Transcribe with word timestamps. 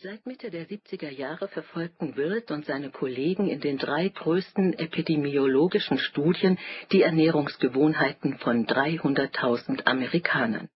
Seit 0.00 0.26
Mitte 0.26 0.50
der 0.50 0.68
70er 0.68 1.10
Jahre 1.10 1.48
verfolgten 1.48 2.14
Wirth 2.14 2.52
und 2.52 2.64
seine 2.64 2.90
Kollegen 2.90 3.48
in 3.48 3.60
den 3.60 3.78
drei 3.78 4.08
größten 4.08 4.78
epidemiologischen 4.78 5.98
Studien 5.98 6.56
die 6.92 7.02
Ernährungsgewohnheiten 7.02 8.38
von 8.38 8.64
300.000 8.64 9.86
Amerikanern. 9.86 10.68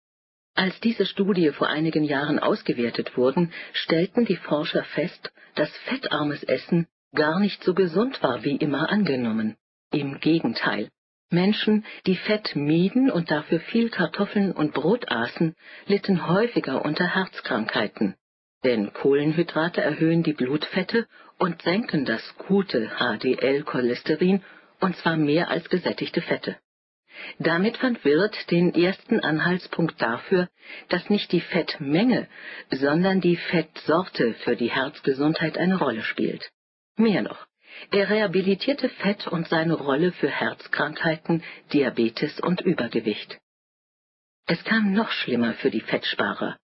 Als 0.55 0.79
diese 0.79 1.05
Studie 1.05 1.52
vor 1.52 1.68
einigen 1.68 2.04
Jahren 2.04 2.39
ausgewertet 2.39 3.15
wurden, 3.15 3.54
stellten 3.73 4.26
die 4.26 4.38
Forscher 4.38 4.84
fest, 4.86 5.31
dass 5.53 5.69
fettarmes 5.85 6.44
Essen 6.44 6.88
gar 7.13 7.40
nicht 7.40 7.63
so 7.63 7.76
gesund 7.76 8.24
war 8.24 8.44
wie 8.44 8.56
immer 8.56 8.90
angenommen. 8.90 9.56
Im 9.92 10.19
Gegenteil. 10.19 10.90
Menschen, 11.29 11.85
die 12.08 12.15
Fett 12.15 12.56
mieden 12.56 13.12
und 13.12 13.29
dafür 13.29 13.60
viel 13.60 13.92
Kartoffeln 13.92 14.51
und 14.51 14.74
Brot 14.74 15.12
aßen, 15.12 15.53
litten 15.85 16.27
häufiger 16.27 16.84
unter 16.84 17.13
Herzkrankheiten 17.13 18.16
denn 18.64 18.94
Kohlenhydrate 18.94 19.82
erhöhen 19.82 20.24
die 20.24 20.34
Blutfette 20.34 21.08
und 21.38 21.62
senken 21.62 22.06
das 22.06 22.22
gute 22.38 22.92
HDL-Cholesterin, 23.00 24.44
und 24.80 24.96
zwar 24.98 25.18
mehr 25.18 25.50
als 25.50 25.70
gesättigte 25.70 26.22
Fette. 26.22 26.58
Damit 27.40 27.78
fand 27.78 28.04
Wirth 28.05 28.50
den 28.50 28.74
ersten 28.74 29.20
Anhaltspunkt 29.20 30.02
dafür, 30.02 30.48
dass 30.90 31.10
nicht 31.10 31.32
die 31.32 31.42
Fettmenge, 31.42 32.28
sondern 32.70 33.22
die 33.22 33.36
Fettsorte 33.36 34.34
für 34.36 34.55
die 34.55 34.72
Herzgesundheit 34.72 35.58
eine 35.58 35.78
Rolle 35.78 36.04
spielt. 36.04 36.50
Mehr 36.96 37.22
noch, 37.22 37.48
er 37.91 38.10
rehabilitierte 38.10 38.90
Fett 38.90 39.28
und 39.28 39.48
seine 39.48 39.74
Rolle 39.74 40.12
für 40.14 40.30
Herzkrankheiten, 40.30 41.44
Diabetes 41.74 42.40
und 42.40 42.62
Übergewicht. 42.62 43.40
Es 44.46 44.64
kam 44.64 44.94
noch 44.94 45.12
schlimmer 45.12 45.54
für 45.55 45.72
die 45.72 45.82
Fettsparer. 45.82 46.58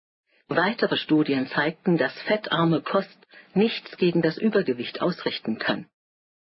Weitere 0.50 0.96
Studien 0.96 1.48
zeigten, 1.48 1.98
dass 1.98 2.14
fettarme 2.22 2.82
Kost 2.82 3.28
nichts 3.54 3.98
gegen 3.98 4.22
das 4.22 4.38
Übergewicht 4.38 5.02
ausrichten 5.02 5.60
kann. 5.60 5.88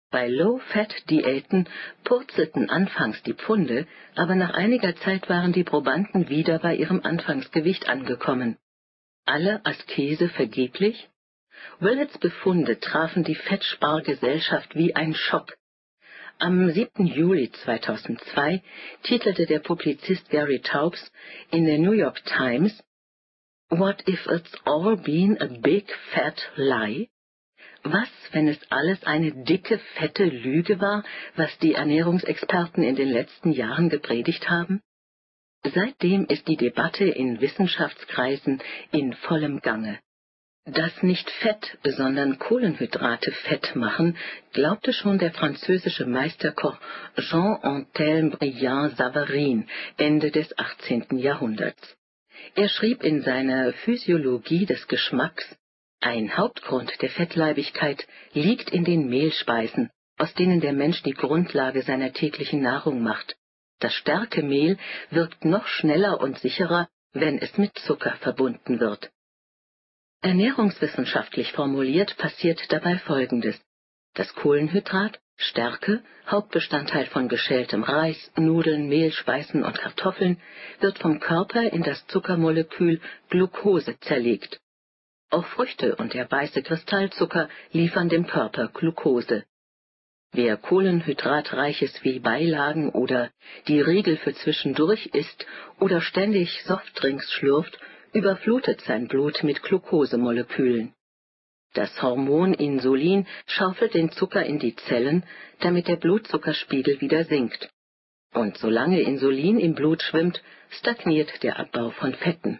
Bei 0.09 0.28
Low-Fat-Diäten 0.28 1.70
purzelten 2.03 2.70
anfangs 2.70 3.22
die 3.23 3.34
Pfunde, 3.34 3.88
aber 4.16 4.36
nach 4.36 4.53
einiger 4.53 4.95
Zeit 4.98 5.30
waren 5.30 5.53
die 5.53 5.64
Probanden 5.64 6.30
wieder 6.30 6.59
bei 6.59 6.75
ihrem 6.75 7.02
Anfangsgewicht 7.03 7.88
angekommen. 7.88 8.58
Alle 9.25 9.66
Askese 9.66 10.30
vergeblich? 10.30 11.09
Willets 11.80 12.18
Befunde 12.18 12.80
trafen 12.80 13.23
die 13.23 13.36
Fettspargesellschaft 13.36 14.75
wie 14.75 14.95
ein 14.95 15.14
Schock. 15.14 15.56
Am 16.40 16.72
7. 16.72 17.06
Juli 17.06 17.52
2002 17.52 18.64
titelte 19.03 19.45
der 19.45 19.59
Publizist 19.59 20.28
Gary 20.31 20.59
Taubes 20.59 21.12
in 21.52 21.66
der 21.66 21.78
New 21.78 21.92
York 21.92 22.25
Times 22.25 22.84
What 23.73 24.03
if 24.05 24.27
it's 24.27 24.53
all 24.66 24.97
been 24.97 25.38
a 25.39 25.47
big 25.47 25.86
fat 26.14 26.41
lie? 26.58 27.08
Was, 27.86 28.09
wenn 28.33 28.50
es 28.50 28.59
alles 28.69 29.02
eine 29.05 29.31
dicke, 29.31 29.80
fette 29.95 30.25
Lüge 30.25 30.81
war, 30.81 31.05
was 31.38 31.58
die 31.59 31.75
Ernährungsexperten 31.75 32.83
in 32.83 32.97
den 32.97 33.08
letzten 33.08 33.53
Jahren 33.53 33.88
gepredigt 33.88 34.50
haben? 34.50 34.81
Seitdem 35.63 36.25
ist 36.25 36.50
die 36.50 36.58
Debatte 36.58 37.05
in 37.05 37.39
Wissenschaftskreisen 37.39 38.61
in 38.91 39.13
vollem 39.13 39.61
Gange. 39.61 40.00
Dass 40.66 41.02
nicht 41.02 41.30
Fett, 41.30 41.78
sondern 41.83 42.39
Kohlenhydrate 42.39 43.31
Fett 43.31 43.78
machen, 43.78 44.17
glaubte 44.52 44.91
schon 44.91 45.17
der 45.17 45.31
französische 45.31 46.06
Meisterkoch 46.06 46.78
Jean-Antelme 47.16 48.31
Briand 48.31 48.97
Savarin 48.97 49.69
Ende 49.95 50.30
des 50.30 50.58
18. 50.58 51.17
Jahrhunderts. 51.19 51.95
Er 52.56 52.70
schrieb 52.70 53.03
in 53.03 53.22
seiner 53.22 53.73
Physiologie 53.73 54.66
des 54.66 54.88
Geschmacks, 54.88 55.45
ein 56.03 56.36
Hauptgrund 56.36 56.92
der 57.02 57.11
Fettleibigkeit 57.11 58.08
liegt 58.34 58.72
in 58.72 58.84
den 58.84 59.08
Mehlspeisen, 59.08 59.92
aus 60.17 60.34
denen 60.34 60.59
der 60.59 60.73
Mensch 60.73 61.03
die 61.03 61.14
Grundlage 61.14 61.84
seiner 61.84 62.12
täglichen 62.12 62.62
Nahrung 62.62 63.03
macht. 63.03 63.35
Das 63.79 63.94
starke 63.94 64.41
Mehl 64.41 64.79
wirkt 65.12 65.46
noch 65.46 65.68
schneller 65.68 66.19
und 66.19 66.40
sicherer, 66.40 66.90
wenn 67.13 67.38
es 67.38 67.56
mit 67.59 67.78
Zucker 67.78 68.16
verbunden 68.18 68.79
wird. 68.79 69.12
Ernährungswissenschaftlich 70.22 71.52
formuliert 71.52 72.18
passiert 72.18 72.59
dabei 72.69 72.97
Folgendes. 72.97 73.62
Das 74.16 74.34
Kohlenhydrat 74.34 75.19
Stärke, 75.38 76.03
Hauptbestandteil 76.28 77.08
von 77.08 77.28
geschältem 77.28 77.84
Reis, 77.84 78.31
Nudeln, 78.36 78.88
Mehl, 78.88 79.12
Speisen 79.12 79.64
und 79.64 79.80
Kartoffeln, 79.80 80.42
wird 80.80 81.00
vom 81.00 81.19
Körper 81.19 81.72
in 81.74 81.84
das 81.84 82.06
Zuckermolekül 82.08 83.02
Glucose 83.30 84.00
zerlegt. 84.00 84.59
Auch 85.30 85.46
Früchte 85.46 85.96
und 85.96 86.14
der 86.14 86.30
weiße 86.30 86.62
Kristallzucker 86.62 87.50
liefern 87.72 88.09
dem 88.09 88.28
Körper 88.28 88.68
Glucose. 88.68 89.46
Wer 90.34 90.56
kohlenhydratreiches 90.58 92.03
wie 92.03 92.20
Beilagen 92.20 92.90
oder 92.90 93.31
die 93.68 93.81
Riegel 93.81 94.18
für 94.18 94.34
zwischendurch 94.34 95.08
isst 95.08 95.46
oder 95.80 96.00
ständig 96.00 96.64
Softdrinks 96.64 97.31
schlürft, 97.34 97.78
überflutet 98.14 98.81
sein 98.81 99.08
Blut 99.08 99.44
mit 99.44 99.62
Glucosemolekülen. 99.64 100.94
Das 101.74 102.02
Hormon 102.02 102.54
Insulin 102.54 103.28
schaufelt 103.46 103.94
den 103.94 104.12
Zucker 104.12 104.46
in 104.46 104.59
die 104.59 104.76
Zellen, 104.76 105.24
damit 105.59 105.88
der 105.88 105.96
Blutzuckerspiegel 105.96 107.00
wieder 107.00 107.24
sinkt. 107.24 107.70
Und 108.34 108.58
solange 108.58 109.02
Insulin 109.02 109.59
im 109.59 109.74
Blut 109.74 110.02
schwimmt, 110.02 110.42
stagniert 110.70 111.44
der 111.44 111.59
Abbau 111.59 111.92
von 111.92 112.14
Fetten. 112.14 112.59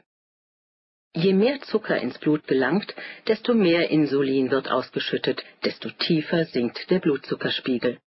Je 1.14 1.34
mehr 1.34 1.60
Zucker 1.62 1.98
ins 1.98 2.18
Blut 2.20 2.48
gelangt, 2.48 2.96
desto 3.28 3.54
mehr 3.54 3.90
Insulin 3.90 4.50
wird 4.50 4.72
ausgeschüttet, 4.72 5.44
desto 5.66 5.90
tiefer 5.90 6.46
sinkt 6.46 6.90
der 6.90 7.00
Blutzuckerspiegel. 7.00 8.00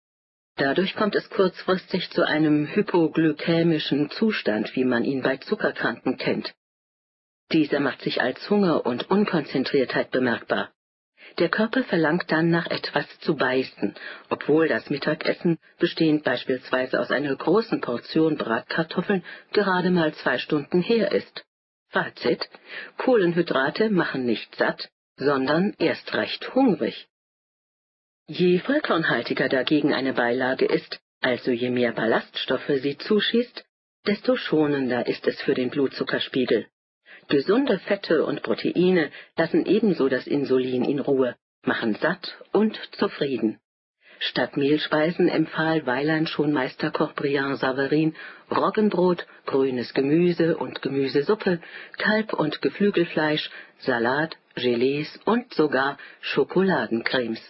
Dadurch 0.55 0.95
kommt 0.95 1.15
es 1.15 1.29
kurzfristig 1.29 2.11
zu 2.11 2.25
einem 2.25 2.67
hypoglykämischen 2.67 4.09
Zustand, 4.11 4.73
wie 4.75 4.85
man 4.85 5.03
ihn 5.03 5.21
bei 5.21 5.37
Zuckerkranken 5.37 6.17
kennt. 6.17 6.53
Dieser 7.51 7.79
macht 7.79 8.01
sich 8.01 8.21
als 8.21 8.49
Hunger 8.49 8.85
und 8.85 9.09
Unkonzentriertheit 9.09 10.11
bemerkbar. 10.11 10.72
Der 11.39 11.49
Körper 11.49 11.83
verlangt 11.83 12.31
dann 12.31 12.49
nach 12.49 12.67
etwas 12.67 13.07
zu 13.19 13.35
beißen, 13.35 13.95
obwohl 14.29 14.67
das 14.67 14.89
Mittagessen, 14.89 15.57
bestehend 15.79 16.23
beispielsweise 16.23 16.99
aus 16.99 17.11
einer 17.11 17.35
großen 17.35 17.81
Portion 17.81 18.37
Bratkartoffeln, 18.37 19.23
gerade 19.51 19.89
mal 19.89 20.13
zwei 20.13 20.37
Stunden 20.37 20.81
her 20.81 21.11
ist. 21.11 21.43
Fazit: 21.89 22.49
Kohlenhydrate 22.97 23.89
machen 23.89 24.25
nicht 24.25 24.55
satt, 24.55 24.89
sondern 25.15 25.73
erst 25.79 26.13
recht 26.13 26.53
hungrig. 26.55 27.07
Je 28.27 28.59
vollkornhaltiger 28.59 29.49
dagegen 29.49 29.93
eine 29.93 30.13
Beilage 30.13 30.65
ist, 30.65 30.99
also 31.21 31.51
je 31.51 31.69
mehr 31.69 31.91
Ballaststoffe 31.91 32.71
sie 32.81 32.97
zuschießt, 32.97 33.65
desto 34.05 34.35
schonender 34.35 35.07
ist 35.07 35.25
es 35.27 35.41
für 35.41 35.53
den 35.53 35.69
Blutzuckerspiegel. 35.69 36.67
Gesunde 37.27 37.79
Fette 37.79 38.25
und 38.25 38.43
Proteine 38.43 39.11
lassen 39.37 39.65
ebenso 39.65 40.09
das 40.09 40.27
Insulin 40.27 40.83
in 40.83 40.99
Ruhe, 40.99 41.35
machen 41.63 41.95
satt 41.95 42.37
und 42.51 42.77
zufrieden. 42.93 43.59
Statt 44.19 44.55
Mehlspeisen 44.55 45.27
empfahl 45.27 45.85
Weiland 45.85 46.29
schon 46.29 46.53
Meisterkoch 46.53 47.13
Briand 47.13 47.59
Savarin 47.59 48.15
Roggenbrot, 48.49 49.25
grünes 49.45 49.93
Gemüse 49.93 50.55
und 50.57 50.81
Gemüsesuppe, 50.81 51.59
Kalb- 51.97 52.33
und 52.33 52.61
Geflügelfleisch, 52.61 53.49
Salat, 53.79 54.37
Gelees 54.55 55.19
und 55.25 55.53
sogar 55.53 55.97
Schokoladencremes. 56.21 57.41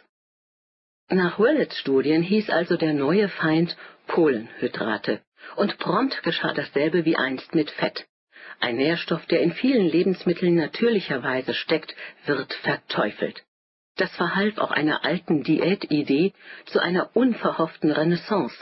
Nach 1.10 1.38
Willets 1.38 1.78
Studien 1.78 2.24
hieß 2.24 2.50
also 2.50 2.76
der 2.76 2.94
neue 2.94 3.30
Feind 3.30 3.78
Kohlenhydrate, 4.08 5.22
und 5.56 5.78
prompt 5.78 6.24
geschah 6.24 6.54
dasselbe 6.54 7.06
wie 7.06 7.18
einst 7.18 7.54
mit 7.54 7.70
Fett. 7.72 8.08
Ein 8.60 8.78
Nährstoff, 8.78 9.26
der 9.26 9.42
in 9.42 9.52
vielen 9.54 9.88
Lebensmitteln 9.88 10.56
natürlicherweise 10.56 11.54
steckt, 11.54 11.96
wird 12.26 12.54
verteufelt. 12.54 13.44
Das 13.98 14.16
verhalf 14.16 14.58
auch 14.58 14.72
einer 14.72 15.06
alten 15.06 15.44
Diätidee 15.44 16.34
zu 16.66 16.80
einer 16.80 17.16
unverhofften 17.16 17.92
Renaissance. 17.92 18.56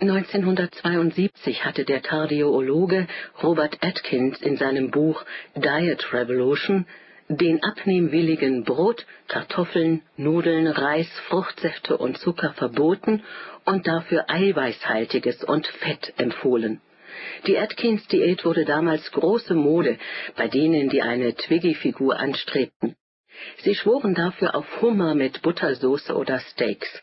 1972 0.00 1.64
hatte 1.64 1.84
der 1.84 2.00
Kardiologe 2.00 3.06
Robert 3.42 3.78
Atkins 3.82 4.40
in 4.40 4.56
seinem 4.56 4.90
Buch 4.90 5.24
Diet 5.54 6.12
Revolution 6.12 6.86
den 7.28 7.62
abnehmwilligen 7.62 8.64
Brot, 8.64 9.06
Kartoffeln, 9.28 10.02
Nudeln, 10.16 10.66
Reis, 10.66 11.08
Fruchtsäfte 11.28 11.96
und 11.96 12.18
Zucker 12.18 12.54
verboten 12.54 13.22
und 13.64 13.86
dafür 13.86 14.24
Eiweißhaltiges 14.28 15.44
und 15.44 15.66
Fett 15.66 16.12
empfohlen. 16.16 16.80
Die 17.46 17.58
Atkins-Diät 17.58 18.44
wurde 18.44 18.64
damals 18.64 19.10
große 19.12 19.54
Mode 19.54 19.98
bei 20.36 20.48
denen, 20.48 20.88
die 20.88 21.02
eine 21.02 21.34
Twiggy-Figur 21.34 22.18
anstrebten. 22.18 22.96
Sie 23.58 23.74
schworen 23.74 24.14
dafür 24.14 24.54
auf 24.54 24.82
Hummer 24.82 25.14
mit 25.14 25.42
Buttersoße 25.42 26.14
oder 26.14 26.40
Steaks. 26.40 27.02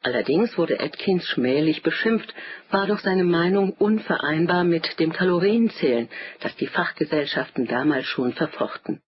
Allerdings 0.00 0.56
wurde 0.56 0.80
Atkins 0.80 1.26
schmählich 1.26 1.82
beschimpft, 1.82 2.32
war 2.70 2.86
doch 2.86 3.00
seine 3.00 3.24
Meinung 3.24 3.72
unvereinbar 3.72 4.64
mit 4.64 5.00
dem 5.00 5.12
Kalorienzählen, 5.12 6.08
das 6.40 6.54
die 6.56 6.68
Fachgesellschaften 6.68 7.66
damals 7.66 8.06
schon 8.06 8.32
verfochten. 8.32 9.02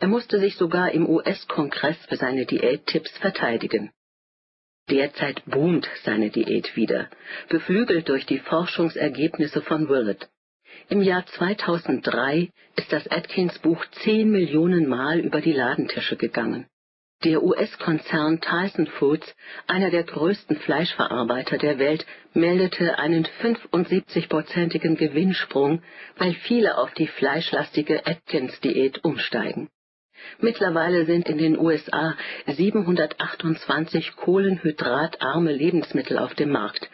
Er 0.00 0.08
musste 0.08 0.40
sich 0.40 0.56
sogar 0.56 0.90
im 0.90 1.08
US-Kongress 1.08 1.96
für 2.06 2.16
seine 2.16 2.46
Diättipps 2.46 3.16
verteidigen. 3.18 3.90
Derzeit 4.90 5.42
boomt 5.46 5.88
seine 6.02 6.30
Diät 6.30 6.76
wieder, 6.76 7.08
beflügelt 7.48 8.08
durch 8.08 8.26
die 8.26 8.38
Forschungsergebnisse 8.38 9.62
von 9.62 9.88
Willett. 9.88 10.28
Im 10.90 11.00
Jahr 11.00 11.24
2003 11.24 12.50
ist 12.76 12.92
das 12.92 13.08
Atkins-Buch 13.10 13.84
zehn 14.02 14.30
Millionen 14.30 14.86
Mal 14.86 15.20
über 15.20 15.40
die 15.40 15.52
Ladentische 15.52 16.16
gegangen. 16.16 16.66
Der 17.22 17.42
US-Konzern 17.42 18.42
Tyson 18.42 18.86
Foods, 18.86 19.34
einer 19.66 19.90
der 19.90 20.02
größten 20.02 20.58
Fleischverarbeiter 20.58 21.56
der 21.56 21.78
Welt, 21.78 22.04
meldete 22.34 22.98
einen 22.98 23.24
75-prozentigen 23.40 24.96
Gewinnsprung, 24.96 25.82
weil 26.18 26.34
viele 26.34 26.76
auf 26.76 26.92
die 26.92 27.06
fleischlastige 27.06 28.06
Atkins-Diät 28.06 29.02
umsteigen. 29.04 29.70
Mittlerweile 30.40 31.04
sind 31.06 31.28
in 31.28 31.38
den 31.38 31.58
USA 31.58 32.16
728 32.46 34.16
kohlenhydratarme 34.16 35.52
Lebensmittel 35.52 36.18
auf 36.18 36.34
dem 36.34 36.50
Markt. 36.50 36.88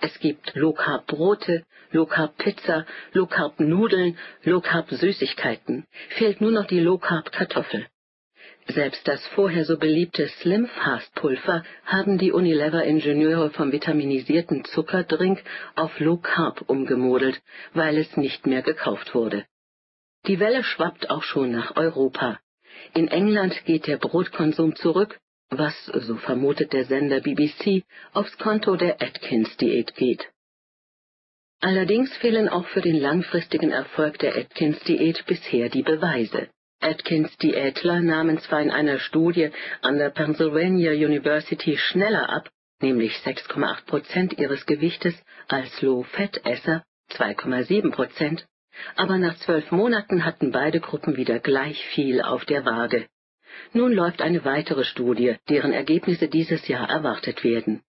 Es 0.00 0.18
gibt 0.20 0.54
Low-Carb-Brote, 0.54 1.64
Low-Carb-Pizza, 1.92 2.86
Low-Carb-Nudeln, 3.12 4.18
Low-Carb-Süßigkeiten. 4.44 5.84
Fehlt 6.10 6.40
nur 6.40 6.50
noch 6.50 6.66
die 6.66 6.80
Low-Carb-Kartoffel. 6.80 7.86
Selbst 8.68 9.06
das 9.06 9.24
vorher 9.28 9.64
so 9.64 9.78
beliebte 9.78 10.26
Slim 10.40 10.66
Fast 10.66 11.14
Pulver 11.14 11.62
haben 11.84 12.18
die 12.18 12.32
Unilever-Ingenieure 12.32 13.50
vom 13.50 13.70
vitaminisierten 13.70 14.64
Zuckerdrink 14.64 15.42
auf 15.76 16.00
Low 16.00 16.16
Carb 16.16 16.62
umgemodelt, 16.66 17.40
weil 17.74 17.96
es 17.96 18.16
nicht 18.16 18.46
mehr 18.46 18.62
gekauft 18.62 19.14
wurde. 19.14 19.44
Die 20.26 20.40
Welle 20.40 20.64
schwappt 20.64 21.10
auch 21.10 21.22
schon 21.22 21.52
nach 21.52 21.76
Europa. 21.76 22.40
In 22.94 23.08
England 23.08 23.64
geht 23.64 23.86
der 23.86 23.98
Brotkonsum 23.98 24.76
zurück, 24.76 25.18
was, 25.50 25.74
so 25.86 26.16
vermutet 26.16 26.72
der 26.72 26.84
Sender 26.84 27.20
BBC, 27.20 27.84
aufs 28.12 28.36
Konto 28.38 28.76
der 28.76 29.00
Atkins-Diät 29.00 29.94
geht. 29.94 30.28
Allerdings 31.60 32.14
fehlen 32.18 32.48
auch 32.48 32.66
für 32.66 32.80
den 32.82 32.96
langfristigen 32.96 33.70
Erfolg 33.70 34.18
der 34.18 34.36
Atkins-Diät 34.36 35.24
bisher 35.26 35.68
die 35.68 35.82
Beweise. 35.82 36.48
Atkins-Diätler 36.80 38.00
nahmen 38.00 38.38
zwar 38.40 38.60
in 38.60 38.70
einer 38.70 38.98
Studie 38.98 39.50
an 39.80 39.98
der 39.98 40.10
Pennsylvania 40.10 40.92
University 40.92 41.78
schneller 41.78 42.28
ab, 42.28 42.50
nämlich 42.80 43.12
6,8 43.24 43.86
Prozent 43.86 44.38
ihres 44.38 44.66
Gewichtes, 44.66 45.14
als 45.48 45.80
Low-Fat-Esser 45.80 46.82
2,7 47.12 47.90
Prozent, 47.92 48.46
aber 48.94 49.18
nach 49.18 49.36
zwölf 49.38 49.70
Monaten 49.70 50.24
hatten 50.24 50.52
beide 50.52 50.80
Gruppen 50.80 51.16
wieder 51.16 51.38
gleich 51.38 51.84
viel 51.88 52.20
auf 52.20 52.44
der 52.44 52.64
Waage. 52.64 53.06
Nun 53.72 53.92
läuft 53.92 54.22
eine 54.22 54.44
weitere 54.44 54.84
Studie, 54.84 55.36
deren 55.48 55.72
Ergebnisse 55.72 56.28
dieses 56.28 56.68
Jahr 56.68 56.88
erwartet 56.88 57.42
werden. 57.44 57.82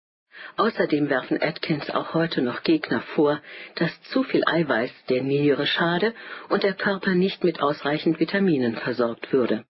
Außerdem 0.55 1.09
werfen 1.09 1.41
Atkins 1.41 1.89
auch 1.89 2.13
heute 2.13 2.41
noch 2.41 2.63
Gegner 2.63 3.01
vor, 3.15 3.41
dass 3.75 4.01
zu 4.03 4.23
viel 4.23 4.43
Eiweiß 4.45 4.91
der 5.09 5.23
Niere 5.23 5.65
schade 5.65 6.13
und 6.49 6.63
der 6.63 6.73
Körper 6.73 7.15
nicht 7.15 7.43
mit 7.43 7.61
ausreichend 7.61 8.19
Vitaminen 8.19 8.75
versorgt 8.75 9.33
würde. 9.33 9.65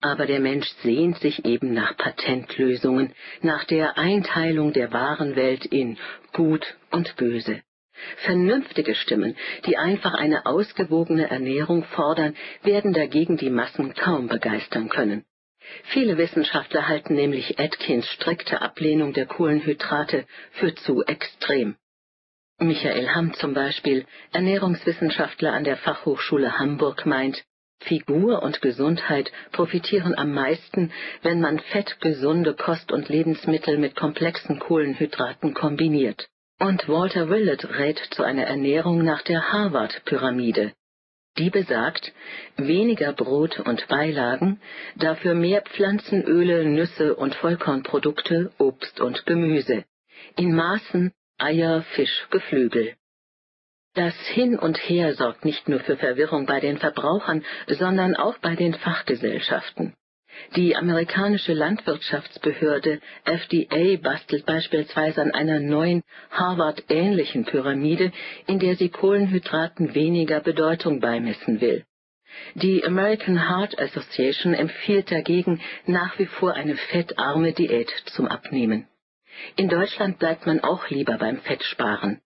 Aber 0.00 0.26
der 0.26 0.40
Mensch 0.40 0.68
sehnt 0.82 1.18
sich 1.18 1.44
eben 1.44 1.74
nach 1.74 1.96
Patentlösungen, 1.96 3.12
nach 3.42 3.64
der 3.64 3.98
Einteilung 3.98 4.72
der 4.72 4.92
wahren 4.92 5.36
Welt 5.36 5.66
in 5.66 5.98
Gut 6.32 6.64
und 6.90 7.16
Böse. 7.16 7.60
Vernünftige 8.24 8.94
Stimmen, 8.94 9.36
die 9.66 9.76
einfach 9.76 10.14
eine 10.14 10.46
ausgewogene 10.46 11.30
Ernährung 11.30 11.84
fordern, 11.84 12.34
werden 12.62 12.92
dagegen 12.92 13.36
die 13.36 13.50
Massen 13.50 13.94
kaum 13.94 14.28
begeistern 14.28 14.88
können. 14.88 15.24
Viele 15.84 16.16
Wissenschaftler 16.16 16.88
halten 16.88 17.14
nämlich 17.14 17.58
Atkins 17.58 18.06
strikte 18.08 18.60
Ablehnung 18.62 19.12
der 19.12 19.26
Kohlenhydrate 19.26 20.26
für 20.52 20.74
zu 20.74 21.04
extrem. 21.04 21.76
Michael 22.58 23.08
Hamm 23.14 23.32
zum 23.34 23.54
Beispiel, 23.54 24.04
Ernährungswissenschaftler 24.32 25.52
an 25.52 25.64
der 25.64 25.78
Fachhochschule 25.78 26.58
Hamburg, 26.58 27.06
meint, 27.06 27.42
Figur 27.82 28.42
und 28.42 28.60
Gesundheit 28.60 29.32
profitieren 29.52 30.14
am 30.14 30.32
meisten, 30.34 30.92
wenn 31.22 31.40
man 31.40 31.58
fettgesunde 31.58 32.54
Kost 32.54 32.92
und 32.92 33.08
Lebensmittel 33.08 33.78
mit 33.78 33.96
komplexen 33.96 34.58
Kohlenhydraten 34.58 35.54
kombiniert. 35.54 36.28
Und 36.60 36.86
Walter 36.90 37.30
Willett 37.30 37.64
rät 37.78 37.98
zu 38.10 38.22
einer 38.22 38.44
Ernährung 38.44 39.02
nach 39.02 39.22
der 39.22 39.50
Harvard-Pyramide. 39.50 40.74
Die 41.38 41.48
besagt, 41.48 42.12
weniger 42.58 43.14
Brot 43.14 43.60
und 43.60 43.88
Beilagen, 43.88 44.60
dafür 44.94 45.32
mehr 45.32 45.62
Pflanzenöle, 45.62 46.66
Nüsse 46.66 47.16
und 47.16 47.34
Vollkornprodukte, 47.36 48.52
Obst 48.58 49.00
und 49.00 49.24
Gemüse. 49.24 49.84
In 50.36 50.54
Maßen 50.54 51.14
Eier, 51.38 51.80
Fisch, 51.94 52.26
Geflügel. 52.30 52.94
Das 53.94 54.14
Hin 54.34 54.58
und 54.58 54.76
Her 54.76 55.14
sorgt 55.14 55.46
nicht 55.46 55.66
nur 55.66 55.80
für 55.80 55.96
Verwirrung 55.96 56.44
bei 56.44 56.60
den 56.60 56.76
Verbrauchern, 56.76 57.42
sondern 57.68 58.16
auch 58.16 58.36
bei 58.36 58.54
den 58.54 58.74
Fachgesellschaften. 58.74 59.94
Die 60.56 60.76
amerikanische 60.76 61.52
Landwirtschaftsbehörde 61.52 63.00
FDA 63.24 63.96
bastelt 63.96 64.46
beispielsweise 64.46 65.22
an 65.22 65.32
einer 65.32 65.60
neuen 65.60 66.02
Harvard-ähnlichen 66.30 67.44
Pyramide, 67.44 68.12
in 68.46 68.58
der 68.58 68.76
sie 68.76 68.88
Kohlenhydraten 68.88 69.94
weniger 69.94 70.40
Bedeutung 70.40 71.00
beimessen 71.00 71.60
will. 71.60 71.84
Die 72.54 72.84
American 72.84 73.48
Heart 73.48 73.78
Association 73.78 74.54
empfiehlt 74.54 75.10
dagegen 75.10 75.60
nach 75.86 76.18
wie 76.18 76.26
vor 76.26 76.54
eine 76.54 76.76
fettarme 76.76 77.52
Diät 77.52 77.90
zum 78.06 78.26
Abnehmen. 78.26 78.86
In 79.56 79.68
Deutschland 79.68 80.18
bleibt 80.18 80.46
man 80.46 80.60
auch 80.60 80.88
lieber 80.90 81.16
beim 81.18 81.38
Fettsparen. 81.38 82.20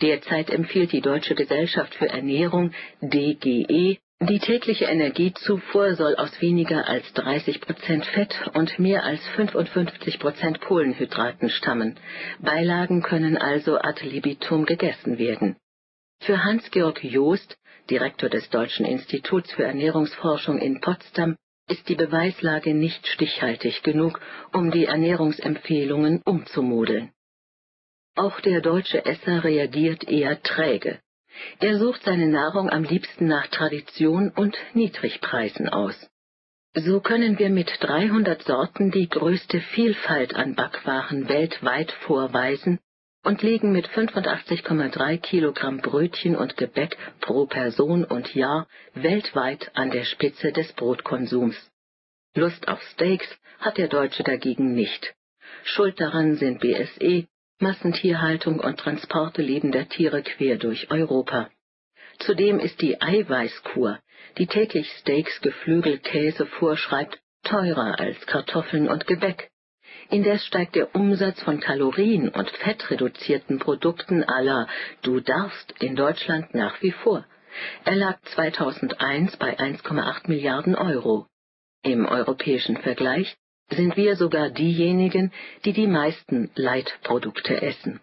Derzeit 0.00 0.50
empfiehlt 0.50 0.92
die 0.92 1.00
Deutsche 1.00 1.34
Gesellschaft 1.34 1.94
für 1.94 2.08
Ernährung 2.08 2.72
DGE 3.00 3.98
die 4.26 4.38
tägliche 4.38 4.84
Energiezufuhr 4.84 5.94
soll 5.94 6.14
aus 6.16 6.40
weniger 6.40 6.86
als 6.88 7.12
30 7.14 7.60
Prozent 7.60 8.06
Fett 8.06 8.48
und 8.54 8.78
mehr 8.78 9.02
als 9.02 9.26
55 9.34 10.20
Prozent 10.20 10.60
Kohlenhydraten 10.60 11.48
stammen. 11.48 11.98
Beilagen 12.38 13.02
können 13.02 13.36
also 13.36 13.78
ad 13.78 14.04
libitum 14.06 14.66
gegessen 14.66 15.18
werden. 15.18 15.56
Für 16.20 16.44
Hans-Georg 16.44 17.02
Joost, 17.02 17.56
Direktor 17.90 18.28
des 18.28 18.48
Deutschen 18.50 18.86
Instituts 18.86 19.52
für 19.52 19.64
Ernährungsforschung 19.64 20.58
in 20.58 20.80
Potsdam, 20.80 21.36
ist 21.68 21.88
die 21.88 21.96
Beweislage 21.96 22.74
nicht 22.74 23.06
stichhaltig 23.06 23.82
genug, 23.82 24.20
um 24.52 24.70
die 24.70 24.84
Ernährungsempfehlungen 24.84 26.22
umzumodeln. 26.24 27.10
Auch 28.16 28.40
der 28.40 28.60
deutsche 28.60 29.04
Esser 29.04 29.42
reagiert 29.42 30.08
eher 30.08 30.40
träge. 30.42 31.00
Er 31.60 31.78
sucht 31.78 32.02
seine 32.04 32.28
Nahrung 32.28 32.70
am 32.70 32.84
liebsten 32.84 33.26
nach 33.26 33.46
Tradition 33.48 34.30
und 34.30 34.56
Niedrigpreisen 34.74 35.68
aus. 35.68 36.08
So 36.74 37.00
können 37.00 37.38
wir 37.38 37.50
mit 37.50 37.70
300 37.80 38.42
Sorten 38.42 38.90
die 38.90 39.08
größte 39.08 39.60
Vielfalt 39.60 40.34
an 40.34 40.54
Backwaren 40.54 41.28
weltweit 41.28 41.92
vorweisen 41.92 42.80
und 43.22 43.42
liegen 43.42 43.72
mit 43.72 43.88
85,3 43.88 45.18
Kilogramm 45.18 45.78
Brötchen 45.78 46.36
und 46.36 46.56
Gebäck 46.56 46.96
pro 47.20 47.46
Person 47.46 48.04
und 48.04 48.34
Jahr 48.34 48.66
weltweit 48.94 49.70
an 49.74 49.90
der 49.90 50.04
Spitze 50.04 50.52
des 50.52 50.72
Brotkonsums. 50.72 51.56
Lust 52.34 52.68
auf 52.68 52.82
Steaks 52.92 53.28
hat 53.60 53.78
der 53.78 53.88
Deutsche 53.88 54.24
dagegen 54.24 54.74
nicht. 54.74 55.14
Schuld 55.62 56.00
daran 56.00 56.34
sind 56.34 56.60
BSE, 56.60 57.26
Massentierhaltung 57.60 58.58
und 58.60 58.78
Transporte 58.78 59.42
lebender 59.42 59.88
Tiere 59.88 60.22
quer 60.22 60.56
durch 60.56 60.90
Europa. 60.90 61.50
Zudem 62.18 62.58
ist 62.58 62.80
die 62.80 63.00
Eiweißkur, 63.00 63.98
die 64.38 64.46
täglich 64.46 64.90
Steaks, 65.00 65.40
Geflügel, 65.40 65.98
Käse 65.98 66.46
vorschreibt, 66.46 67.18
teurer 67.44 67.98
als 67.98 68.26
Kartoffeln 68.26 68.88
und 68.88 69.06
Gebäck. 69.06 69.50
Indes 70.10 70.44
steigt 70.44 70.74
der 70.74 70.94
Umsatz 70.94 71.40
von 71.42 71.60
Kalorien- 71.60 72.28
und 72.28 72.50
fettreduzierten 72.50 73.58
Produkten 73.58 74.24
aller 74.24 74.68
Du 75.02 75.20
darfst 75.20 75.72
in 75.80 75.96
Deutschland 75.96 76.54
nach 76.54 76.80
wie 76.82 76.92
vor. 76.92 77.24
Er 77.84 77.96
lag 77.96 78.20
2001 78.34 79.36
bei 79.36 79.58
1,8 79.58 80.28
Milliarden 80.28 80.74
Euro. 80.74 81.26
Im 81.82 82.06
europäischen 82.06 82.76
Vergleich 82.78 83.36
sind 83.70 83.96
wir 83.96 84.16
sogar 84.16 84.50
diejenigen, 84.50 85.32
die 85.64 85.72
die 85.72 85.86
meisten 85.86 86.50
Leitprodukte 86.54 87.62
essen. 87.62 88.00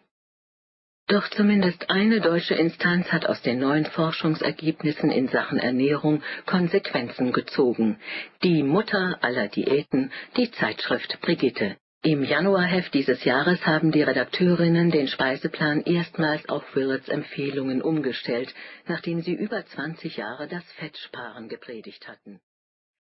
Doch 1.08 1.28
zumindest 1.30 1.90
eine 1.90 2.22
deutsche 2.22 2.56
Instanz 2.56 3.12
hat 3.12 3.26
aus 3.26 3.42
den 3.42 3.60
neuen 3.60 3.86
Forschungsergebnissen 3.86 5.12
in 5.12 5.28
Sachen 5.28 5.60
Ernährung 5.60 6.24
Konsequenzen 6.46 7.34
gezogen. 7.34 8.00
Die 8.44 8.64
Mutter 8.64 9.18
aller 9.22 9.50
Diäten, 9.50 10.12
die 10.38 10.52
Zeitschrift 10.52 11.20
Brigitte. 11.22 11.76
Im 12.04 12.24
Januarheft 12.24 12.94
dieses 12.94 13.24
Jahres 13.26 13.64
haben 13.66 13.92
die 13.92 14.02
Redakteurinnen 14.02 14.90
den 14.90 15.08
Speiseplan 15.08 15.82
erstmals 15.82 16.48
auf 16.50 16.64
Willets 16.76 17.10
Empfehlungen 17.10 17.82
umgestellt, 17.82 18.56
nachdem 18.88 19.22
sie 19.22 19.34
über 19.34 19.66
20 19.66 20.18
Jahre 20.18 20.48
das 20.48 20.64
Fettsparen 20.74 21.48
gepredigt 21.48 22.08
hatten. 22.08 22.40